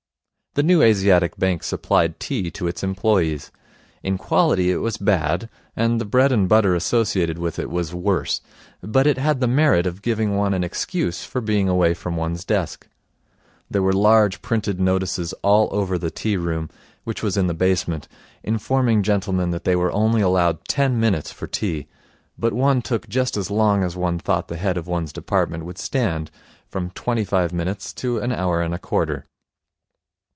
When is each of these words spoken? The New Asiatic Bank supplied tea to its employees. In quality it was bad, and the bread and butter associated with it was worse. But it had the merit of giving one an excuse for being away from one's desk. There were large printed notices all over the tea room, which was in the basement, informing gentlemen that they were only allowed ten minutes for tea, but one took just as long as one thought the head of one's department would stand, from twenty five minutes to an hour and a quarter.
The 0.53 0.63
New 0.63 0.81
Asiatic 0.81 1.37
Bank 1.37 1.63
supplied 1.63 2.19
tea 2.19 2.51
to 2.51 2.67
its 2.67 2.83
employees. 2.83 3.51
In 4.03 4.17
quality 4.17 4.69
it 4.69 4.81
was 4.81 4.97
bad, 4.97 5.47
and 5.77 6.01
the 6.01 6.03
bread 6.03 6.33
and 6.33 6.49
butter 6.49 6.75
associated 6.75 7.37
with 7.37 7.57
it 7.57 7.69
was 7.69 7.93
worse. 7.93 8.41
But 8.83 9.07
it 9.07 9.17
had 9.17 9.39
the 9.39 9.47
merit 9.47 9.85
of 9.85 10.01
giving 10.01 10.35
one 10.35 10.53
an 10.53 10.61
excuse 10.61 11.23
for 11.23 11.39
being 11.39 11.69
away 11.69 11.93
from 11.93 12.17
one's 12.17 12.43
desk. 12.43 12.85
There 13.69 13.81
were 13.81 13.93
large 13.93 14.41
printed 14.41 14.77
notices 14.77 15.31
all 15.41 15.69
over 15.71 15.97
the 15.97 16.11
tea 16.11 16.35
room, 16.35 16.69
which 17.05 17.23
was 17.23 17.37
in 17.37 17.47
the 17.47 17.53
basement, 17.53 18.09
informing 18.43 19.03
gentlemen 19.03 19.51
that 19.51 19.63
they 19.63 19.77
were 19.77 19.93
only 19.93 20.19
allowed 20.19 20.65
ten 20.65 20.99
minutes 20.99 21.31
for 21.31 21.47
tea, 21.47 21.87
but 22.37 22.51
one 22.51 22.81
took 22.81 23.07
just 23.07 23.37
as 23.37 23.49
long 23.49 23.85
as 23.85 23.95
one 23.95 24.19
thought 24.19 24.49
the 24.49 24.57
head 24.57 24.75
of 24.75 24.85
one's 24.85 25.13
department 25.13 25.63
would 25.63 25.77
stand, 25.77 26.29
from 26.67 26.89
twenty 26.89 27.23
five 27.23 27.53
minutes 27.53 27.93
to 27.93 28.17
an 28.19 28.33
hour 28.33 28.61
and 28.61 28.73
a 28.73 28.77
quarter. 28.79 29.25